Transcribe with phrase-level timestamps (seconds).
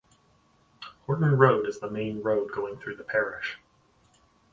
[1.05, 3.59] Horton Road is the main road going through the parish.